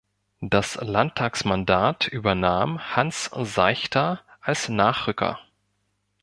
Das 0.41 0.79
Landtagsmandat 0.81 2.07
übernahm 2.07 2.95
Hans 2.95 3.29
Seichter 3.35 4.21
als 4.41 4.67
Nachrücker. 4.67 5.37